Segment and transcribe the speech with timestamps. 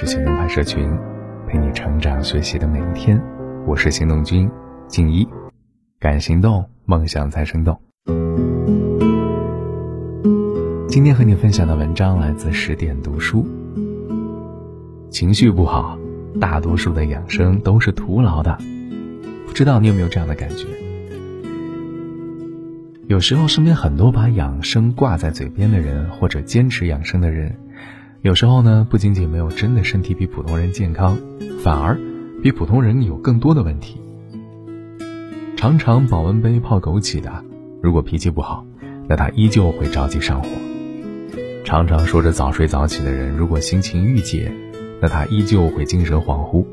[0.00, 0.88] 是行动派社群，
[1.48, 3.20] 陪你成长学习的每一天。
[3.66, 4.48] 我是行动君
[4.86, 5.26] 静一，
[5.98, 7.76] 敢行动，梦想才生动。
[10.88, 13.44] 今天和你分享的文章来自十点读书。
[15.10, 15.98] 情绪不好，
[16.40, 18.56] 大多数的养生都是徒劳的。
[19.48, 20.64] 不知道你有没有这样的感觉？
[23.08, 27.52] 有时候身边很多把养生挂在嘴边的人，或者坚持养生的人。
[28.22, 31.16] 有时候呢，不仅仅没有真的身体比普通人健康，
[31.62, 31.96] 反而
[32.42, 34.00] 比普通人有更多的问题。
[35.56, 37.44] 常常保温杯泡枸杞的，
[37.80, 38.66] 如果脾气不好，
[39.08, 40.48] 那他依旧会着急上火；
[41.64, 44.52] 常常说着早睡早起的人，如果心情郁结，
[45.00, 46.66] 那他依旧会精神恍惚；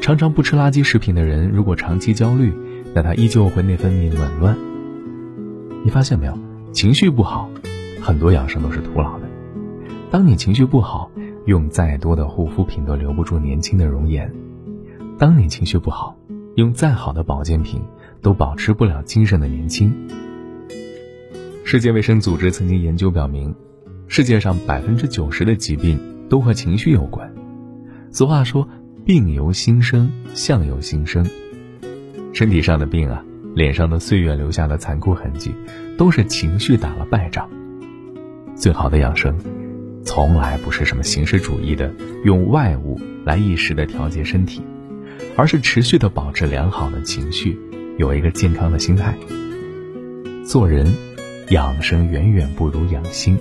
[0.00, 2.52] 常常不吃垃圾食品的人，如果长期焦虑，
[2.94, 4.58] 那他依旧会内分泌紊乱。
[5.84, 6.36] 你发现没有？
[6.72, 7.48] 情绪不好，
[8.00, 9.27] 很多养生都是徒劳的。
[10.10, 11.10] 当你情绪不好，
[11.44, 14.26] 用再多的护肤品都留不住年轻的容颜；
[15.18, 16.16] 当你情绪不好，
[16.54, 17.82] 用再好的保健品
[18.22, 19.92] 都保持不了精神的年轻。
[21.62, 23.54] 世界卫生组织曾经研究表明，
[24.06, 27.30] 世界上百分之九十的疾病都和情绪有关。
[28.10, 28.66] 俗话说
[29.04, 31.26] ：“病由心生，相由心生。”
[32.32, 33.22] 身体上的病啊，
[33.54, 35.54] 脸上的岁月留下的残酷痕迹，
[35.98, 37.46] 都是情绪打了败仗。
[38.56, 39.38] 最好的养生。
[40.08, 41.92] 从来不是什么形式主义的
[42.24, 44.62] 用外物来一时的调节身体，
[45.36, 47.58] 而是持续的保持良好的情绪，
[47.98, 49.14] 有一个健康的心态。
[50.46, 50.90] 做人，
[51.50, 53.38] 养生远远不如养心。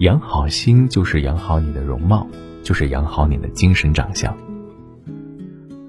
[0.00, 2.26] 养好心就是养好你的容貌，
[2.64, 4.36] 就是养好你的精神长相。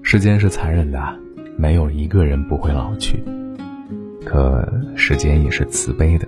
[0.04, 1.20] 时间是残忍的，
[1.58, 3.24] 没有一个人不会老去。
[4.24, 6.28] 可时间也是慈悲的，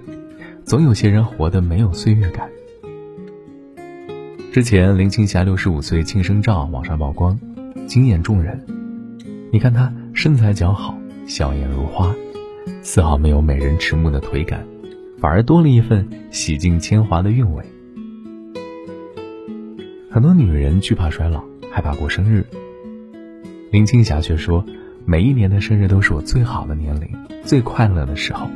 [0.63, 2.49] 总有些人活得没有岁月感。
[4.55, 7.37] 之前林青霞六十五岁庆生照网上曝光，
[7.87, 8.65] 惊艳众人。
[9.51, 12.15] 你看她身材姣好，笑颜如花，
[12.81, 14.65] 丝毫没有美人迟暮的颓感，
[15.19, 17.65] 反而多了一份洗尽铅华的韵味。
[20.09, 22.45] 很多女人惧怕衰老，害怕过生日。
[23.73, 24.65] 林青霞却说，
[25.03, 27.09] 每一年的生日都是我最好的年龄，
[27.43, 28.49] 最快乐的时候。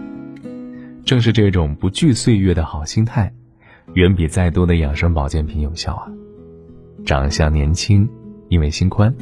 [1.04, 3.34] 正是这种不惧岁月的好心态。
[3.94, 6.08] 远比再多的养生保健品有效啊！
[7.06, 8.08] 长相年轻，
[8.48, 9.16] 因为心宽，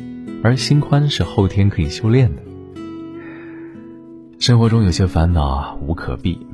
[0.44, 2.42] 而心宽是后天可以修炼的。
[4.40, 6.46] 生活中有些烦恼无可避，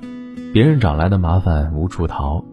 [0.54, 2.46] 别人找来的麻烦无处逃，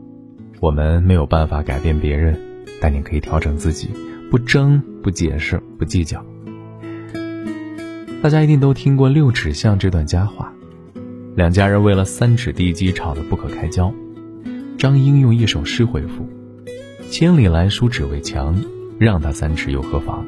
[0.61, 2.41] 我们没有办法改变别人，
[2.81, 3.91] 但你可以调整自己，
[4.31, 6.25] 不争，不解释，不计较。
[8.23, 10.53] 大家一定都听过六尺巷这段佳话，
[11.37, 13.93] 两家人为了三尺地基吵得不可开交。
[14.81, 16.27] 张英用一首诗回复
[17.13, 18.57] ：“千里来书只为墙，
[18.99, 20.25] 让他三尺又何妨？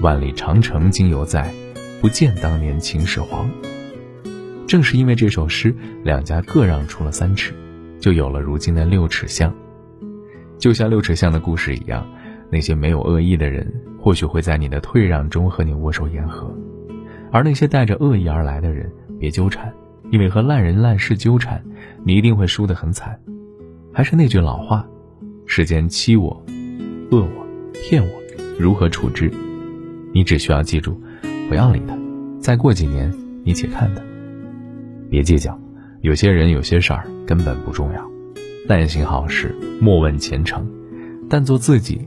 [0.00, 1.54] 万里长城今犹在，
[2.00, 3.48] 不见当年秦始皇。”
[4.66, 5.72] 正是因为这首诗，
[6.02, 7.54] 两家各让出了三尺，
[8.00, 9.54] 就有了如今的六尺巷。
[10.58, 12.04] 就像六尺巷的故事一样，
[12.50, 16.48] 那些没有恶意的人，或许会在你的退让中和你握手言和；
[17.30, 18.90] 而那些带着恶意而来的人，
[19.20, 19.72] 别纠缠，
[20.10, 21.64] 因为和烂人烂事纠缠，
[22.04, 23.16] 你一定会输得很惨。
[23.94, 24.84] 还是那句老话，
[25.46, 26.44] 世间欺我、
[27.12, 28.10] 恶我、骗我，
[28.58, 29.30] 如何处置？
[30.12, 31.00] 你只需要记住，
[31.48, 31.96] 不要理他。
[32.40, 33.08] 再过几年，
[33.44, 34.02] 你且看他。
[35.08, 35.56] 别计较，
[36.00, 38.10] 有些人、有些事儿根本不重要。
[38.66, 40.64] 但行好事，莫问前程；
[41.30, 42.00] 但做自己，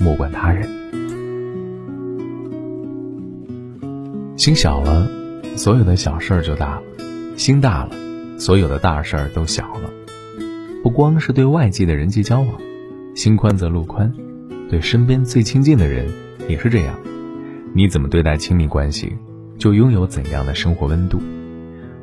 [0.00, 0.68] 莫管他人。
[4.36, 5.08] 心小了，
[5.54, 6.82] 所有的小事儿就大了；
[7.36, 7.92] 心大了，
[8.40, 9.88] 所有的大事儿都小了。
[10.86, 12.48] 不光是对外界的人际交往，
[13.12, 14.14] 心宽则路宽，
[14.70, 16.08] 对身边最亲近的人
[16.48, 16.96] 也是这样。
[17.74, 19.12] 你怎么对待亲密关系，
[19.58, 21.20] 就拥有怎样的生活温度。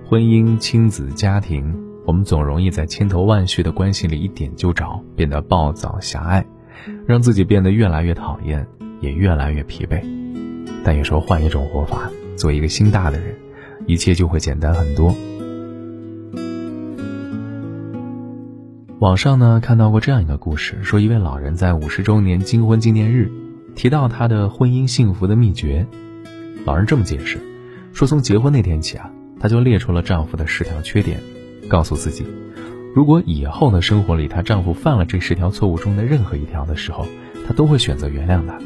[0.06, 1.74] 婚姻、亲子、家庭，
[2.06, 6.46] 我们总容易在千头万绪的关系里一点就着，变得暴躁狭隘，
[7.06, 8.68] 让自己变得越来越讨厌，
[9.00, 10.04] 也越来越疲惫。
[10.84, 13.34] 但有时候换一种活法，做一个心大的人，
[13.88, 15.16] 一切就会简单很多。
[19.04, 23.30] 网上呢看到过这样一个故事，说一位老人在五十周年金婚纪念日，
[23.76, 25.86] 提到他的婚姻幸福的秘诀。
[26.64, 27.38] 老人这么解释，
[27.92, 29.12] 说从结婚那天起啊，
[29.42, 31.20] 他就列出了丈夫的十条缺点，
[31.68, 32.26] 告诉自己，
[32.96, 37.06] 如果以后的生活里她丈夫犯了这十条错误中的任何一条的时候，
[37.46, 38.58] 她都会选择原谅他。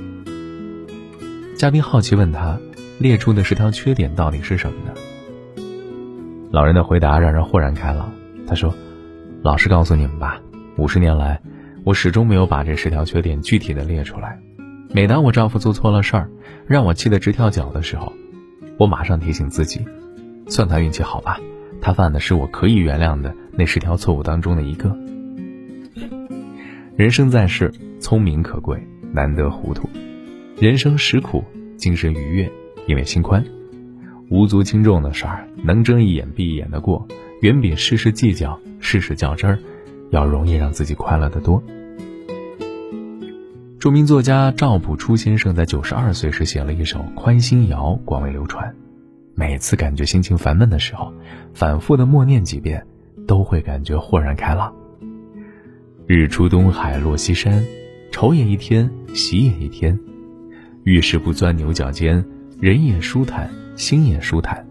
[1.56, 2.60] 嘉宾好奇问他，
[3.00, 5.64] 列出的十条缺点到底是什么呢？
[6.52, 8.12] 老人的回答让人豁然开朗，
[8.46, 8.72] 他说。
[9.48, 10.42] 老实告诉你们吧，
[10.76, 11.40] 五十年来，
[11.86, 14.38] 我始终没有把这十条缺点具体的列出来。
[14.94, 16.30] 每当我丈夫做错了事儿，
[16.68, 18.12] 让我气得直跳脚的时候，
[18.78, 19.86] 我马上提醒自己，
[20.48, 21.40] 算他运气好吧，
[21.80, 24.94] 他犯的是我可以原谅的那十条错误当中的一个。
[26.98, 27.72] 人生在世，
[28.02, 29.88] 聪明可贵，难得糊涂；
[30.60, 31.42] 人生实苦，
[31.78, 32.52] 精神愉悦，
[32.86, 33.42] 因为心宽。
[34.30, 37.08] 无足轻重的事儿，能睁一眼闭一眼的过，
[37.42, 39.60] 远比事事计较、事事较真儿，
[40.10, 41.62] 要容易让自己快乐的多。
[43.80, 48.76] 著名作家赵朴初先生在九十二岁时写了一首《宽心谣》，广为流传。
[49.36, 51.14] 每次感觉心情烦闷的时候，
[51.54, 52.84] 反复的默念几遍，
[53.28, 54.74] 都会感觉豁然开朗。
[56.08, 57.64] 日出东海落西山，
[58.12, 59.98] 愁也一天，喜也一天。
[60.86, 62.26] 遇事不钻牛角尖，
[62.60, 64.66] 人也舒坦，心也舒坦。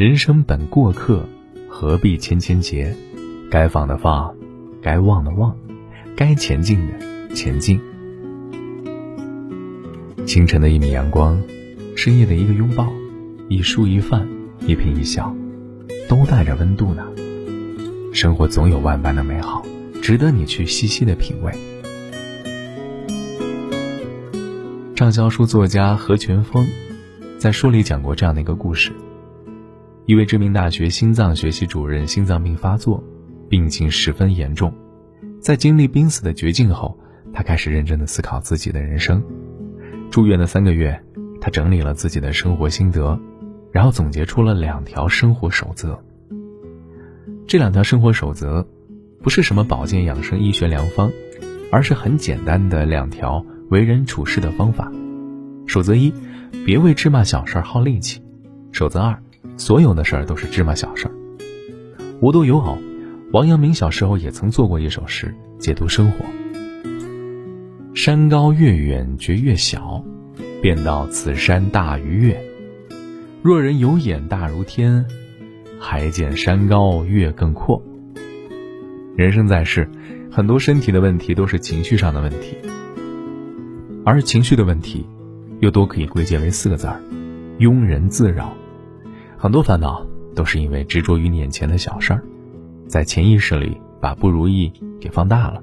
[0.00, 1.28] 人生本过客，
[1.68, 2.96] 何必千千结？
[3.50, 4.34] 该放的放，
[4.80, 5.54] 该忘的忘，
[6.16, 7.34] 该前进的。
[7.34, 7.78] 前进。
[10.24, 11.38] 清晨的一米阳光，
[11.96, 12.90] 深夜的一个拥抱，
[13.50, 14.26] 一蔬一饭，
[14.60, 15.36] 一颦一笑，
[16.08, 17.06] 都带着温度呢。
[18.14, 19.62] 生活总有万般的美好，
[20.00, 21.52] 值得你去细细的品味。
[24.96, 26.66] 畅销书作家何全峰
[27.36, 28.92] 在书里讲过这样的一个故事：
[30.10, 33.00] 一位知名大学心脏学系主任心脏病发作，
[33.48, 34.74] 病情十分严重，
[35.38, 36.98] 在经历濒死的绝境后。
[37.32, 39.22] 他开始认真的思考自己的人生。
[40.10, 41.00] 住院的三个月，
[41.40, 43.16] 他整理了自己的生活心得，
[43.70, 45.96] 然后总结出了两条生活守则。
[47.46, 48.66] 这两条生活守则，
[49.22, 51.12] 不是什么保健养生医学良方，
[51.70, 54.90] 而是很简单的两条为人处事的方法。
[55.68, 56.12] 守则一：
[56.66, 58.20] 别为芝麻小事耗力气。
[58.72, 59.22] 守则二：
[59.56, 61.14] 所有的事儿都是芝麻小事儿。
[62.20, 62.78] 无独有偶，
[63.32, 66.24] 王阳明小时候也曾做过一首诗，解读生活。
[67.94, 70.04] 山高越远觉越小，
[70.62, 72.40] 便道此山大于月。
[73.42, 75.04] 若人有眼大如天，
[75.78, 77.82] 还见山高月更阔。
[79.16, 79.88] 人生在世，
[80.30, 82.56] 很多身体的问题都是情绪上的问题，
[84.04, 85.06] 而情绪的问题，
[85.60, 87.00] 又都可以归结为四个字儿：
[87.58, 88.54] 庸人自扰。
[89.42, 90.06] 很多烦恼
[90.36, 92.22] 都是因为执着于眼前的小事儿，
[92.86, 94.70] 在潜意识里把不如意
[95.00, 95.62] 给放大了。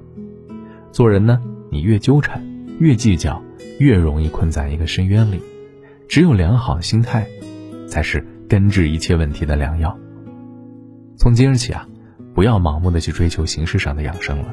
[0.90, 1.40] 做人呢？
[1.70, 2.44] 你越纠缠，
[2.80, 3.40] 越计较，
[3.78, 5.40] 越容易困在一个深渊里。
[6.08, 7.24] 只有良好心态，
[7.86, 9.96] 才是根治一切问题的良药。
[11.16, 11.86] 从今日起啊，
[12.34, 14.52] 不要盲目的去追求形式上的养生了，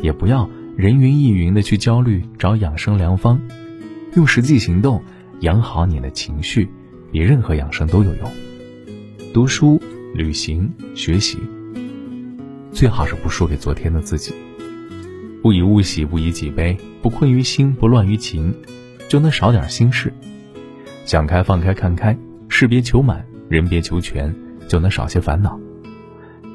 [0.00, 3.40] 也不要人云亦云的去焦虑找养生良方，
[4.14, 5.02] 用实际行动
[5.40, 6.70] 养好你的情绪，
[7.10, 8.30] 比任何养生都有用。
[9.32, 9.80] 读书、
[10.12, 11.38] 旅行、学习，
[12.72, 14.34] 最好是不输给昨天的自己。
[15.40, 18.52] 不以物喜，不以己悲，不困于心，不乱于情，
[19.08, 20.12] 就能少点心事。
[21.04, 22.18] 想开放开看开，
[22.48, 24.34] 事别求满，人别求全，
[24.66, 25.56] 就能少些烦恼。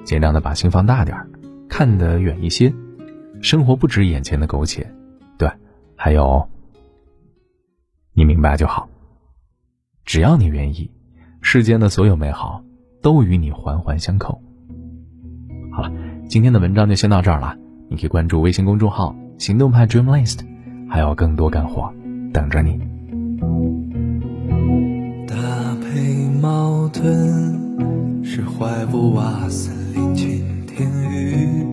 [0.04, 1.30] 尽量的把心放大点儿，
[1.70, 2.74] 看得远一些。
[3.42, 4.94] 生活不止眼前的苟且，
[5.38, 5.50] 对，
[5.96, 6.50] 还有
[8.14, 8.90] 你明白就好。
[10.04, 10.92] 只要你愿意，
[11.56, 12.62] 世间的所有美好
[13.02, 14.42] 都与你环环相扣。
[15.72, 15.90] 好了，
[16.28, 17.56] 今天的文章就先到这儿了。
[17.90, 20.40] 你可以关注微信公众号“行动派 Dream List”，
[20.90, 21.94] 还有更多干货
[22.34, 22.78] 等着你。
[25.26, 25.34] 搭
[25.80, 31.66] 配矛盾是怀不瓦森林晴天雨，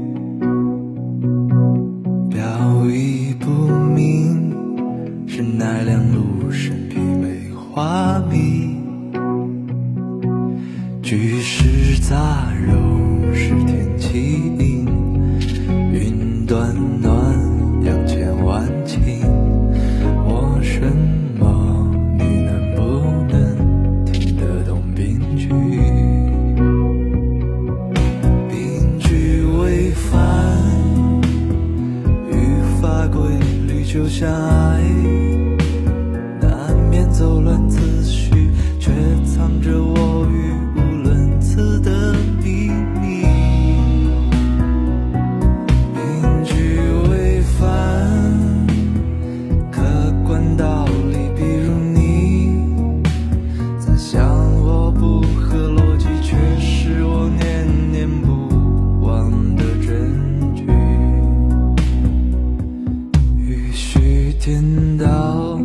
[64.44, 65.56] 天道，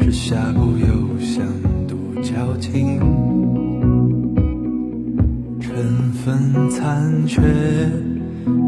[0.00, 1.46] 是下不有香
[1.86, 2.98] 独角亭。
[5.60, 7.40] 春分残缺，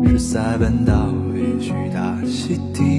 [0.06, 2.93] 是塞班岛，也许大溪地。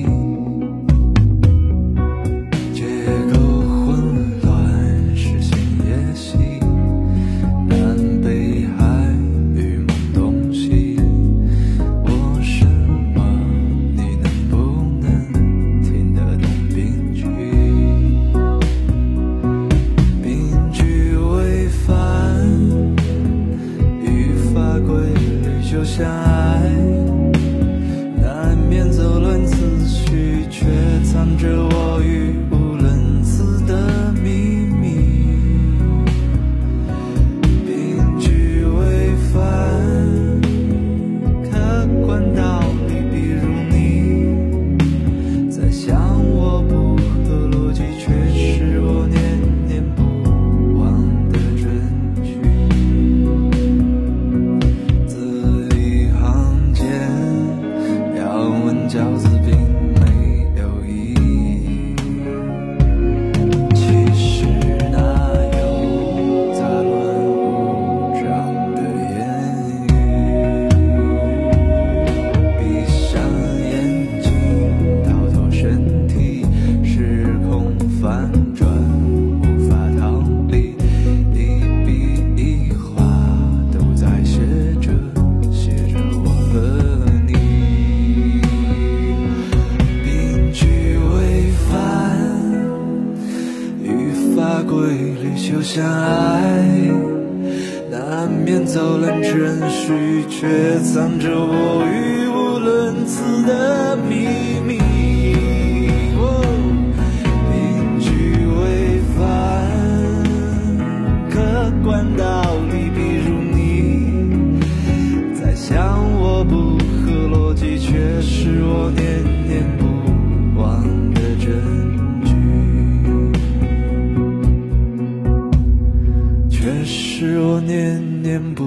[127.08, 128.64] 是我念念不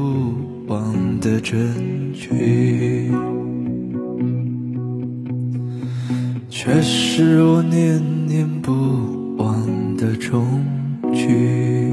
[0.69, 1.59] 忘的证
[2.15, 3.11] 据
[6.49, 10.65] 却是我念念不忘的终
[11.13, 11.88] 局